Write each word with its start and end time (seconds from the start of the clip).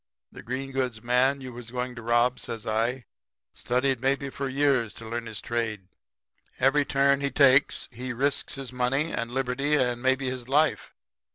The 0.31 0.41
green 0.41 0.71
goods 0.71 1.03
man 1.03 1.41
you 1.41 1.53
was 1.53 1.69
going 1.69 1.93
to 1.93 2.01
rob,' 2.01 2.39
says 2.39 2.65
I, 2.65 3.05
'studied 3.53 4.01
maybe 4.01 4.31
for 4.31 4.49
years 4.49 4.95
to 4.95 5.07
learn 5.07 5.27
his 5.27 5.39
trade. 5.41 5.89
Every 6.59 6.85
turn 6.85 7.21
he 7.21 7.31
makes 7.37 7.87
he 7.91 8.11
risks 8.11 8.55
his 8.55 8.73
money 8.73 9.11
and 9.13 9.29
liberty 9.31 9.75
and 9.75 10.01
maybe 10.01 10.27
his 10.27 10.49
life. 10.49 10.95